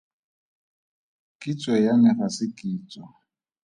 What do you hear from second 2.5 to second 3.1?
kitso.